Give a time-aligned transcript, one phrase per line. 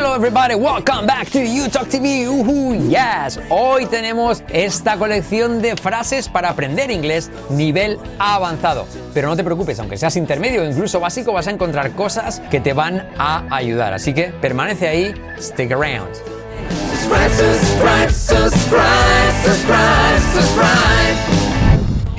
[0.00, 2.26] Hello everybody, welcome back to You Talk TV.
[2.26, 3.38] Uhu, yes.
[3.50, 8.86] Hoy tenemos esta colección de frases para aprender inglés nivel avanzado.
[9.12, 12.60] Pero no te preocupes, aunque seas intermedio o incluso básico, vas a encontrar cosas que
[12.60, 13.92] te van a ayudar.
[13.92, 16.08] Así que permanece ahí, stick around.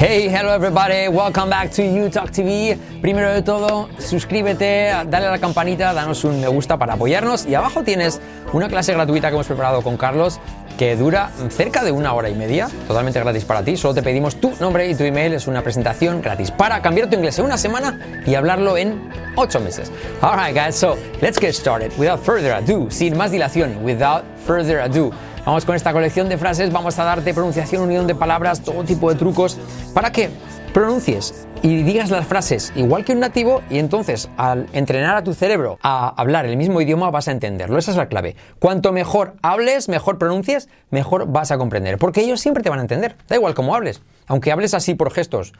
[0.03, 2.75] Hey, hello everybody, welcome back to You Talk TV.
[3.03, 7.53] Primero de todo, suscríbete, dale a la campanita, danos un me gusta para apoyarnos y
[7.53, 8.19] abajo tienes
[8.51, 10.39] una clase gratuita que hemos preparado con Carlos
[10.75, 13.77] que dura cerca de una hora y media, totalmente gratis para ti.
[13.77, 17.17] Solo te pedimos tu nombre y tu email, es una presentación gratis para cambiar tu
[17.17, 19.91] inglés en una semana y hablarlo en ocho meses.
[20.19, 25.11] Alright guys, so let's get started without further ado, sin más dilación, without further ado.
[25.45, 29.09] Vamos con esta colección de frases, vamos a darte pronunciación, unión de palabras, todo tipo
[29.09, 29.57] de trucos
[29.91, 30.29] para que
[30.71, 35.33] pronuncies y digas las frases igual que un nativo y entonces al entrenar a tu
[35.33, 37.79] cerebro a hablar el mismo idioma vas a entenderlo.
[37.79, 38.35] Esa es la clave.
[38.59, 41.97] Cuanto mejor hables, mejor pronuncies, mejor vas a comprender.
[41.97, 43.15] Porque ellos siempre te van a entender.
[43.27, 44.01] Da igual cómo hables.
[44.27, 45.53] Aunque hables así por gestos.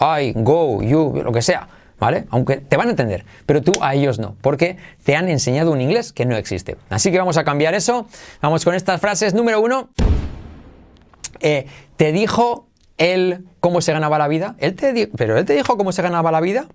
[0.00, 1.68] I, go, you, lo que sea.
[2.00, 2.26] ¿Vale?
[2.30, 5.80] Aunque te van a entender, pero tú a ellos no, porque te han enseñado un
[5.80, 6.76] inglés que no existe.
[6.88, 8.08] Así que vamos a cambiar eso.
[8.40, 9.34] Vamos con estas frases.
[9.34, 9.90] Número uno,
[11.40, 14.56] eh, te dijo él cómo se ganaba la vida.
[14.58, 16.66] Él te pero él te dijo cómo se ganaba la vida.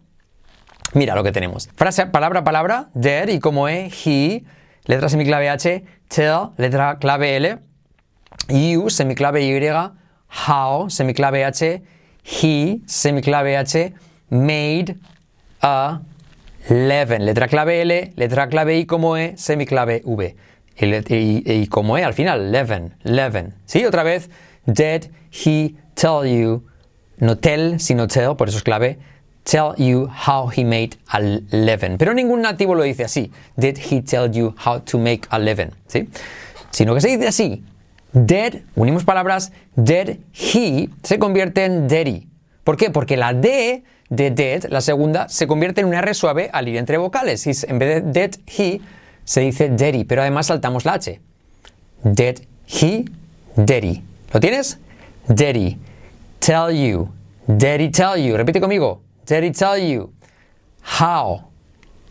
[0.94, 1.70] Mira lo que tenemos.
[1.76, 4.46] Frase palabra palabra, did y como es, he,
[4.86, 7.58] letra semiclave H, tell, letra clave L,
[8.48, 9.60] you, semiclave Y,
[10.48, 11.84] how, semiclave H,
[12.24, 13.94] he, semiclave H,
[14.30, 14.96] made,
[15.66, 16.02] a,
[16.70, 17.26] eleven.
[17.26, 20.36] Letra clave L, letra clave I como E, semiclave V.
[20.78, 23.56] Y, como E al final, eleven, eleven.
[23.66, 23.86] ¿Sí?
[23.86, 24.30] Otra vez,
[24.66, 26.64] did he tell you,
[27.18, 29.00] no tell, sino tell, por eso es clave,
[29.44, 31.98] tell you how he made a eleven.
[31.98, 33.32] Pero ningún nativo lo dice así.
[33.56, 35.72] Did he tell you how to make a eleven?
[35.88, 36.10] ¿Sí?
[36.72, 37.64] Sino que se dice así.
[38.12, 42.28] Did, unimos palabras, did he se convierte en daddy.
[42.64, 42.90] ¿Por qué?
[42.90, 46.78] Porque la D de did, la segunda, se convierte en un R suave al ir
[46.78, 47.46] entre vocales.
[47.48, 48.82] Y en vez de did he,
[49.24, 51.20] se dice daddy, pero además saltamos la H.
[52.04, 53.06] Did he,
[53.56, 54.04] daddy.
[54.32, 54.80] ¿Lo tienes?
[55.28, 55.80] Daddy.
[56.40, 57.10] Tell you.
[57.48, 58.38] Daddy tell you.
[58.38, 59.02] Repite conmigo.
[59.26, 60.14] Daddy tell you.
[61.00, 61.50] How.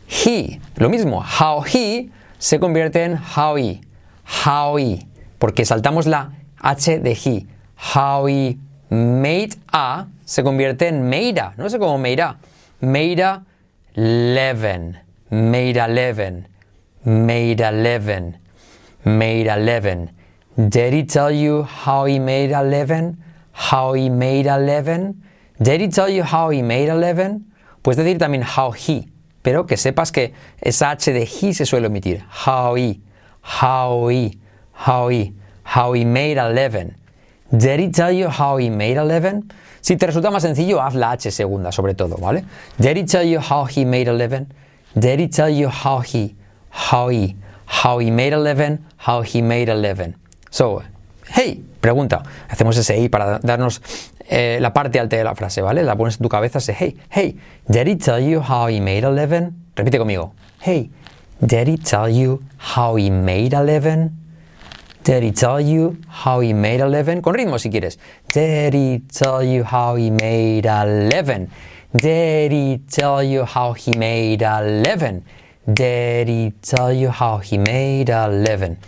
[0.08, 0.60] He.
[0.76, 1.22] Lo mismo.
[1.22, 3.80] How he se convierte en how he.
[4.24, 5.06] How he.
[5.38, 7.46] Porque saltamos la H de he.
[7.76, 8.58] How he
[8.90, 11.54] made a se convierte en Meira.
[11.56, 12.38] No sé cómo Meira.
[12.80, 13.44] Meira
[13.94, 14.98] eleven.
[15.30, 16.48] Meira eleven.
[17.04, 18.38] Meira eleven.
[19.04, 20.10] Meira eleven.
[20.56, 23.18] Did he tell you how he made eleven?
[23.52, 25.22] How he made eleven?
[25.60, 27.52] Did he tell you how he made eleven?
[27.82, 29.08] Puedes decir también how he,
[29.42, 32.22] pero que sepas que esa H de he se suele omitir.
[32.28, 33.00] How he,
[33.42, 34.38] how he,
[34.72, 36.96] how he, how he made eleven.
[37.50, 39.50] Did he tell you how he made eleven?
[39.84, 42.42] Si te resulta más sencillo, haz la H segunda, sobre todo, ¿vale?
[42.78, 44.46] Did he tell you how he made a living?
[44.94, 46.34] Did he tell you how he,
[46.70, 47.36] how he,
[47.66, 48.78] how he made a living?
[49.06, 50.14] How he made a living?
[50.48, 50.82] So,
[51.28, 52.22] hey, pregunta.
[52.48, 53.82] Hacemos ese hey para darnos
[54.26, 55.82] eh, la parte alta de la frase, ¿vale?
[55.82, 57.36] La pones en tu cabeza, ese hey, hey,
[57.68, 59.52] did he tell you how he made a living?
[59.76, 60.32] Repite conmigo.
[60.62, 60.90] Hey,
[61.42, 64.12] did he tell you how he made a living?
[65.04, 67.20] Did he tell you how he made a living?
[67.20, 67.98] Con ritmo si quieres.
[68.32, 71.50] Did he tell you how he made a living?
[71.94, 75.22] Did he tell you how he made a living?
[75.70, 78.78] Did he tell you how he made a living?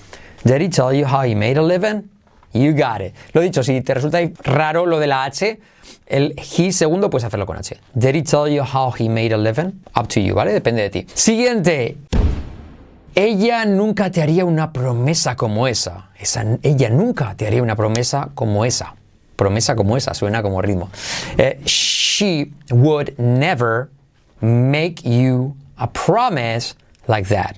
[0.42, 2.08] Did he tell you how he made a living?
[2.54, 3.12] You got it.
[3.34, 5.60] Lo dicho, si te resulta raro lo de la H,
[6.06, 7.76] el he segundo puedes hacerlo con H.
[7.94, 9.82] Did he tell you how he made a living?
[9.94, 10.54] Up to you, ¿vale?
[10.54, 11.06] Depende de ti.
[11.12, 11.98] Siguiente.
[13.18, 16.10] Ella nunca te haría una promesa como esa.
[16.62, 18.94] Ella nunca te haría una promesa como esa.
[19.36, 20.90] Promesa como esa, suena como ritmo.
[21.38, 23.88] Eh, she would never
[24.42, 26.74] make you a promise
[27.08, 27.56] like that.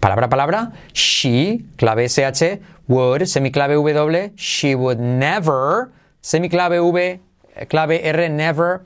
[0.00, 7.20] Palabra palabra, she, clave SH, would, semiclave W, she would never, semiclave V,
[7.68, 8.82] clave R, never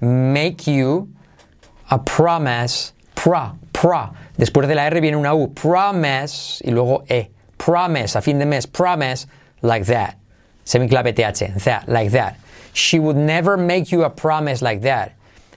[0.00, 1.06] make you
[1.90, 7.30] a promise, pra, pra, Después de la R viene una U, promise, y luego E.
[7.56, 9.26] Promise, a fin de mes, promise,
[9.62, 10.16] like that.
[10.64, 12.36] Semiclave TH, that, like that.
[12.72, 15.12] She would never make you a promise like that.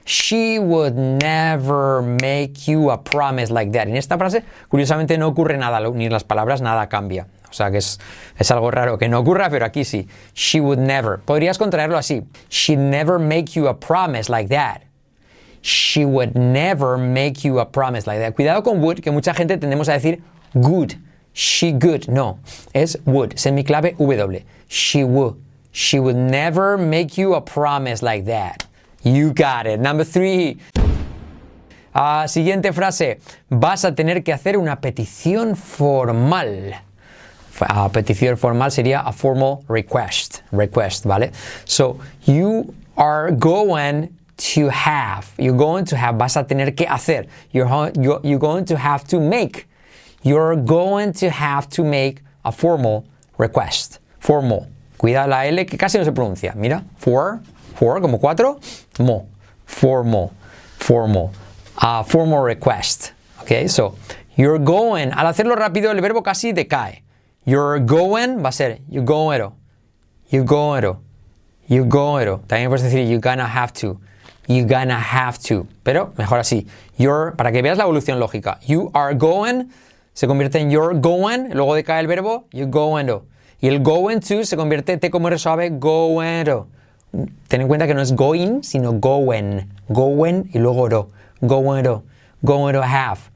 [0.06, 3.88] She would never make you a promise like that.
[3.88, 7.28] En esta frase, curiosamente, no ocurre nada, ni las palabras, nada cambia.
[7.50, 8.00] O sea que es,
[8.38, 10.08] es algo raro que no ocurra, pero aquí sí.
[10.34, 11.20] She would never.
[11.20, 12.24] Podrías contraerlo así.
[12.50, 14.87] She'd never make you a promise like that.
[15.62, 18.36] She would never make you a promise like that.
[18.36, 20.22] Cuidado con would, que mucha gente tendemos a decir
[20.54, 20.96] good.
[21.34, 22.08] She good.
[22.08, 22.40] No,
[22.74, 23.36] es would.
[23.36, 24.42] Semiclave W.
[24.68, 25.36] She would.
[25.72, 28.66] She would never make you a promise like that.
[29.04, 29.80] You got it.
[29.80, 30.58] Number three.
[31.94, 33.20] Ah, siguiente frase.
[33.50, 36.74] Vas a tener que hacer una petición formal.
[37.60, 40.42] A petición formal sería a formal request.
[40.52, 41.32] Request, ¿vale?
[41.66, 45.32] So, you are going to have.
[45.38, 46.16] You're going to have.
[46.16, 47.28] Vas a tener que hacer.
[47.52, 49.68] You're, you're, you're going to have to make.
[50.24, 53.06] You're going to have to make a formal
[53.38, 54.00] request.
[54.20, 54.68] Formal.
[54.98, 56.56] Cuida la L que casi no se pronuncia.
[56.56, 56.84] Mira.
[56.98, 57.42] For.
[57.76, 58.60] For como cuatro.
[59.00, 59.28] Mo.
[59.66, 60.34] Formal.
[60.80, 61.32] Formal.
[61.78, 63.14] A formal request.
[63.42, 63.96] Okay, so
[64.36, 65.12] you're going.
[65.12, 67.04] Al hacerlo rápido, el verbo casi decae.
[67.46, 69.54] You're going va a ser you going to.
[70.30, 70.98] You going to.
[71.68, 72.38] You going to.
[72.48, 74.00] También puedes decir you're gonna have to.
[74.48, 75.68] You gonna have to.
[75.84, 76.68] Pero mejor así.
[76.98, 78.60] You're, para que veas la evolución lógica.
[78.66, 79.70] You are going
[80.18, 83.24] se convierte en you're going, luego decae el verbo, you going to.
[83.62, 86.66] Y el going to se convierte T como R suave, going to.
[87.48, 89.70] Ten en cuenta que no es going, sino going.
[89.90, 91.12] Going y luego to.
[91.42, 92.02] Going to.
[92.44, 93.30] Going to have.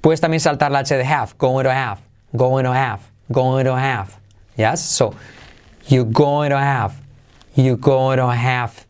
[0.00, 1.34] Puedes también saltar la H de have.
[1.36, 1.98] Going to have.
[2.34, 3.00] Going to have.
[3.30, 4.18] Going to have.
[4.56, 4.80] Yes?
[4.80, 5.14] So,
[5.86, 6.94] you're going to have.
[7.54, 8.86] You're going to have.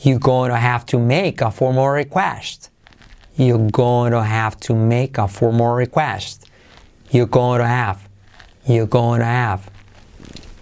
[0.00, 2.70] You're going to have to make a formal request.
[3.36, 6.46] You're going to have to make a formal request.
[7.10, 8.08] You're going to have.
[8.66, 9.70] You're going to have.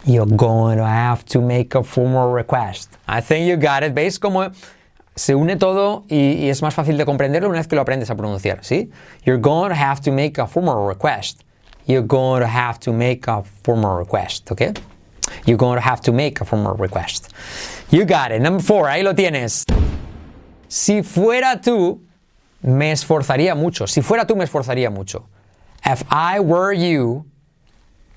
[0.05, 2.91] You're going to have to make a formal request.
[3.09, 3.95] I think you got it.
[3.95, 4.55] ¿Veis cómo
[5.17, 8.15] se une todo y, es más fácil de comprenderlo una vez que lo aprendes a
[8.15, 8.61] pronunciar?
[8.63, 8.91] ¿sí?
[9.25, 11.45] You're going to have to make a formal request.
[11.87, 14.51] You're going to have to make a formal request.
[14.51, 14.79] ¿Ok?
[15.47, 17.33] You're going to have to make a formal request.
[17.91, 18.41] You got it.
[18.41, 19.65] Number four, ahí lo tienes.
[20.69, 22.01] Si fuera tú,
[22.63, 23.87] me esforzaría mucho.
[23.87, 25.27] Si fuera tú, me esforzaría mucho.
[25.85, 27.27] If I were you,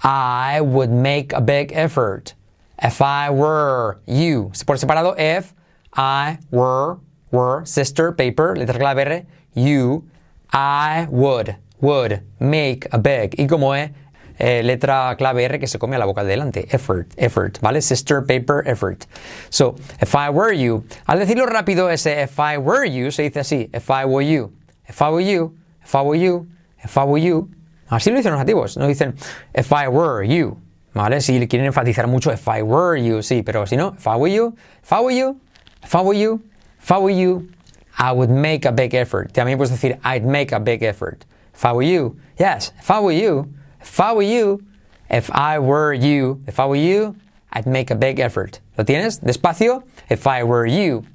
[0.01, 2.33] I would make a big effort.
[2.81, 4.51] If I were you.
[4.65, 5.53] Por separado, if
[5.93, 6.97] I were,
[7.31, 10.07] were, sister, paper, letra clave R, you,
[10.53, 13.35] I would, would make a big.
[13.37, 13.89] Y como es
[14.37, 16.67] eh, letra clave R que se come a la boca de delante.
[16.71, 17.81] Effort, effort, ¿vale?
[17.81, 19.05] Sister, paper, effort.
[19.49, 23.39] So, if I were you, al decirlo rápido, ese if I were you se dice
[23.39, 24.51] así, if I were you,
[24.87, 26.47] if I were you, if I were you,
[26.83, 27.49] if I were you.
[27.89, 29.15] Así lo dicen los nativos, no dicen
[29.53, 30.57] if I were you,
[30.93, 31.21] ¿vale?
[31.21, 34.29] Si quieren enfatizar mucho if I were you, sí, pero si no, if I were
[34.29, 35.39] you, if I were you,
[35.83, 36.41] if I were you,
[36.81, 37.49] if I were you,
[37.97, 39.31] I would make a big effort.
[39.33, 41.25] También puedes decir I'd make a big effort.
[41.53, 43.51] If I were you, yes, if I were you,
[43.81, 44.63] if I were you,
[45.09, 47.15] if I were you, if I were you,
[47.53, 48.59] I'd make a big effort.
[48.77, 49.19] ¿Lo tienes?
[49.19, 49.83] Despacio.
[50.09, 51.05] If I were you,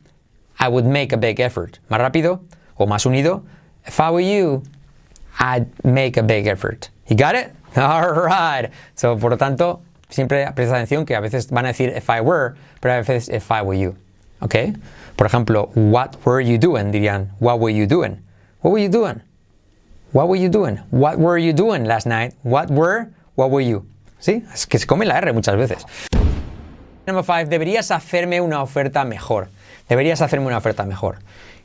[0.58, 1.78] I would make a big effort.
[1.90, 2.40] Más rápido
[2.78, 3.44] o más unido.
[3.86, 4.62] If I were you,
[5.38, 6.88] I'd make a big effort.
[7.06, 7.54] You got it?
[7.76, 8.70] All right.
[8.94, 12.20] So, por lo tanto, siempre presta atención que a veces van a decir if I
[12.20, 13.96] were, pero a veces if I were you.
[14.40, 14.74] ¿Ok?
[15.16, 16.90] Por ejemplo, what were you doing?
[16.90, 18.22] Dirían, what were you doing?
[18.60, 19.22] What were you doing?
[20.12, 20.76] What were you doing?
[20.90, 22.34] What were you doing last night?
[22.42, 23.10] What were?
[23.34, 23.86] What were you?
[24.20, 24.44] ¿Sí?
[24.52, 25.86] Es que se come la R muchas veces.
[27.06, 29.48] Number five, deberías hacerme una oferta mejor.
[29.88, 31.18] Deberías hacerme una oferta mejor.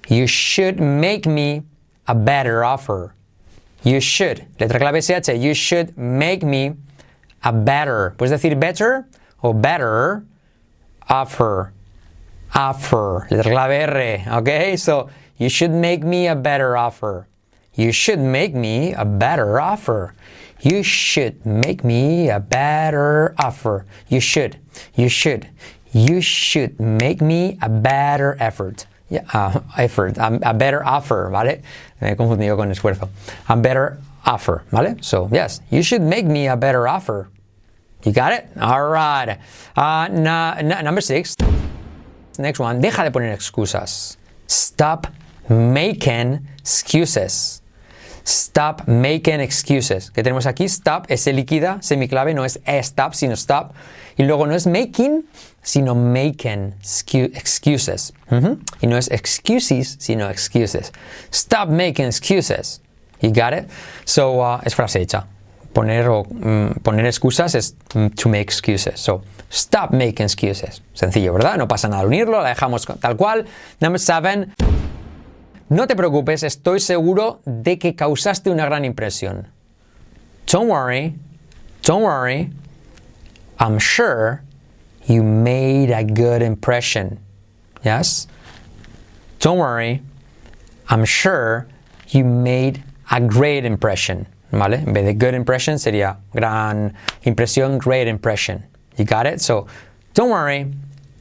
[0.08, 1.64] You should make me
[2.08, 3.14] a better offer.
[3.84, 4.46] You should.
[4.60, 5.38] Letra clave SH.
[5.38, 6.74] You should make me
[7.44, 8.16] a better.
[8.18, 9.08] Puedes decir better
[9.44, 10.24] o better
[11.10, 11.74] offer.
[12.56, 13.28] Offer.
[13.30, 14.38] Letra clave R.
[14.40, 14.78] Okay?
[14.78, 17.28] So, you should make me a better offer.
[17.78, 20.16] You should make me a better offer.
[20.62, 23.86] You should make me a better offer.
[24.10, 24.58] You should.
[24.96, 25.48] You should.
[25.94, 28.88] You should make me a better effort.
[29.10, 30.18] Yeah, uh, effort.
[30.18, 31.62] A, a, better offer, ¿vale?
[32.02, 33.10] Me confundido con esfuerzo.
[33.48, 34.98] A better offer, ¿vale?
[35.02, 37.30] So, yes, you should make me a better offer.
[38.04, 38.50] You got it?
[38.60, 39.38] All right.
[39.76, 41.36] Uh, number six.
[42.40, 42.82] Next one.
[42.82, 44.18] Deja de poner excusas.
[44.48, 45.08] Stop
[45.48, 47.62] making excuses.
[48.28, 50.12] Stop making excuses.
[50.12, 50.66] Que tenemos aquí?
[50.66, 53.72] Stop, S líquida, semiclave, no es stop, sino stop.
[54.18, 55.26] Y luego no es making,
[55.62, 56.76] sino making
[57.34, 58.14] excuses.
[58.82, 60.92] Y no es excuses, sino excuses.
[61.32, 62.82] Stop making excuses.
[63.22, 63.70] You got it?
[64.04, 65.26] So, uh, es frase hecha.
[65.72, 69.00] Poner, o, mm, poner excusas es mm, to make excuses.
[69.00, 70.82] So, stop making excuses.
[70.94, 71.58] Sencillo, ¿verdad?
[71.58, 73.46] No pasa nada unirlo, la dejamos tal cual.
[73.80, 74.54] Number seven.
[75.70, 79.48] No te preocupes, estoy seguro de que causaste una gran impresión.
[80.50, 81.16] Don't worry,
[81.84, 82.52] don't worry.
[83.60, 84.44] I'm sure
[85.08, 87.20] you made a good impression.
[87.84, 88.28] Yes?
[89.40, 90.02] Don't worry,
[90.90, 91.68] I'm sure
[92.10, 92.82] you made
[93.12, 94.26] a great impression.
[94.52, 94.78] ¿Vale?
[94.78, 96.94] En vez de good impression sería gran
[97.26, 98.64] impresión, great impression.
[98.96, 99.42] You got it?
[99.42, 99.68] So,
[100.14, 100.72] don't worry.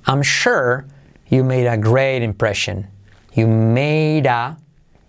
[0.07, 0.87] I'm sure
[1.29, 2.87] you made a great impression.
[3.37, 4.57] You made a,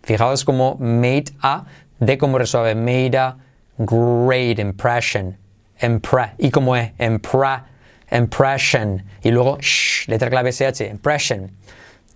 [0.03, 1.65] fijaos como made a,
[2.03, 3.37] de como resuelve, made a
[3.85, 5.37] great impression.
[5.81, 7.63] Impre, y como es, impre,
[8.11, 9.03] impression.
[9.23, 11.55] Y luego, shh, letra clave SH, impression.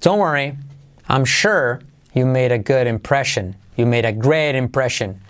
[0.01, 0.57] Don't worry.
[1.07, 1.81] I'm sure
[2.13, 3.55] you made a good impression.
[3.77, 5.21] You made a great impression.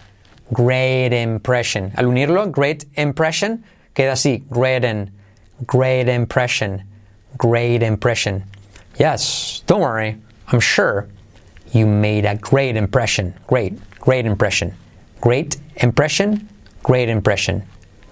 [0.51, 1.91] Great impression.
[1.95, 4.43] Al unirlo, great impression, queda así.
[4.49, 5.11] Great, and,
[5.67, 6.83] great impression.
[7.37, 8.45] Great impression.
[8.97, 10.17] Yes, don't worry.
[10.51, 11.07] I'm sure
[11.71, 13.33] you made a great impression.
[13.47, 14.73] Great, great impression.
[15.21, 16.49] Great impression,
[16.83, 17.63] great impression.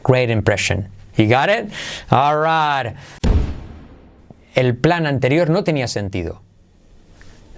[0.03, 0.87] Great impression.
[1.17, 1.69] You got it?
[2.11, 2.95] All right.
[4.55, 6.39] El plan anterior no tenía sentido.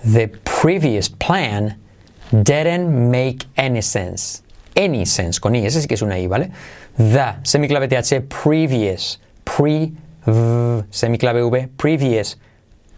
[0.04, 1.76] The previous plan
[2.32, 4.42] didn't make any sense.
[4.76, 6.52] Any sense, con i, ese sí que es una i, ¿vale?
[6.98, 9.92] The, semiclave th, previous, pre,
[10.26, 12.38] v, semiclave v, previous,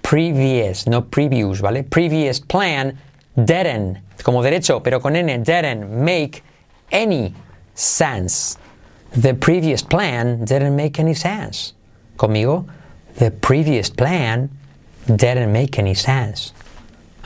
[0.03, 1.83] previous, no previous, ¿vale?
[1.83, 3.00] Previous plan
[3.36, 6.43] didn't, como derecho, pero con n, didn't make
[6.91, 7.33] any
[7.74, 8.57] sense.
[9.15, 11.74] The previous plan didn't make any sense.
[12.17, 12.67] Conmigo,
[13.15, 14.50] the previous plan
[15.07, 16.53] didn't make any sense.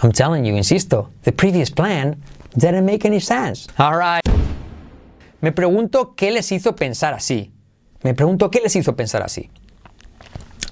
[0.02, 2.22] I'm telling you, insisto, the previous plan
[2.58, 3.68] didn't make any sense.
[3.78, 4.22] All right.
[5.42, 7.52] Me pregunto qué les hizo pensar así.
[8.04, 9.50] Me pregunto qué les hizo pensar así.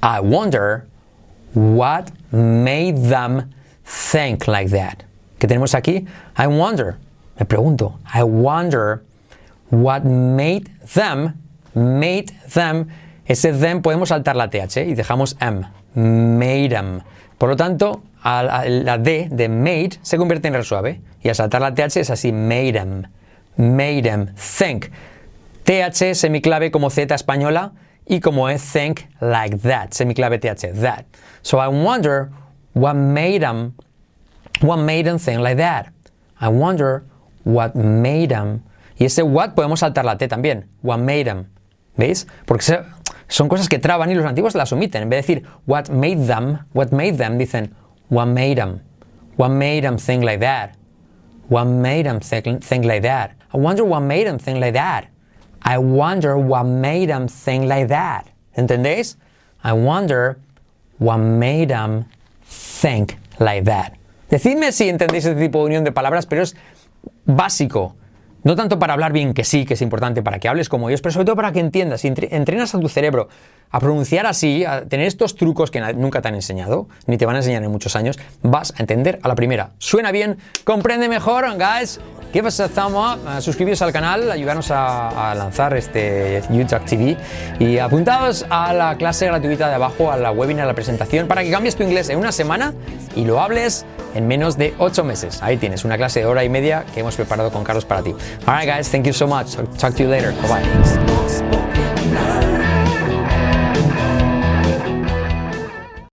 [0.01, 0.87] I wonder
[1.55, 3.49] what made them
[3.83, 5.03] think like that.
[5.39, 6.05] ¿Qué tenemos aquí?
[6.37, 6.97] I wonder.
[7.39, 7.99] Me pregunto.
[8.13, 9.03] I wonder
[9.69, 11.33] what made them,
[11.73, 12.89] made them,
[13.25, 15.65] ese them podemos saltar la th y dejamos m.
[15.95, 17.01] Made them.
[17.37, 21.01] Por lo tanto, la D de made se convierte en R suave.
[21.21, 23.03] Y al saltar la TH es así, made em.
[23.57, 24.27] Made em.
[24.35, 24.91] Think.
[25.63, 27.71] TH semiclave como Z española
[28.07, 29.91] y como es think like that.
[29.91, 31.05] Semiclave TH, that.
[31.41, 32.31] So I wonder
[32.73, 33.73] what made them,
[34.61, 35.91] what made them think like that.
[36.39, 37.03] I wonder
[37.43, 38.63] what made them.
[38.97, 40.65] Y ese what podemos saltar la T también.
[40.81, 41.47] What made them.
[41.97, 42.27] ¿Veis?
[42.45, 42.63] Porque
[43.27, 45.03] son cosas que traban y los antiguos las omiten.
[45.03, 47.73] En vez de decir what made them, what made them, dicen
[48.09, 48.81] what made them?
[49.37, 50.75] What made them think like that?
[51.49, 53.31] What made them think, think like that?
[53.53, 55.07] I wonder what made them think like that.
[55.65, 58.25] I wonder what made them think like that.
[58.55, 59.17] ¿Entendéis?
[59.63, 60.37] I wonder
[60.99, 62.05] what made them
[62.45, 63.93] think like that.
[64.29, 66.55] Decidme si entendéis este tipo de unión de palabras, pero es
[67.25, 67.95] básico.
[68.43, 71.01] No tanto para hablar bien que sí, que es importante para que hables como ellos,
[71.01, 73.27] pero sobre todo para que entiendas y entrenas a tu cerebro
[73.71, 77.37] a pronunciar así, a tener estos trucos que nunca te han enseñado, ni te van
[77.37, 79.71] a enseñar en muchos años, vas a entender a la primera.
[79.79, 81.99] Suena bien, comprende mejor, guys.
[82.33, 87.17] Give us a thumb up, uh, suscribiros al canal, ayudarnos a, lanzar este YouTube TV
[87.59, 91.43] y apuntados a la clase gratuita de abajo, a la webinar, a la presentación, para
[91.43, 92.73] que cambies tu inglés en una semana
[93.15, 95.41] y lo hables en menos de 8 meses.
[95.41, 98.13] Ahí tienes una clase de hora y media que hemos preparado con Carlos para ti.
[98.45, 99.55] Alright guys, thank you so much.
[99.77, 100.33] Talk to you later.
[100.41, 102.44] Bye bye.